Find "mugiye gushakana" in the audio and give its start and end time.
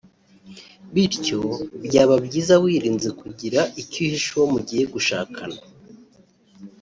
4.53-5.59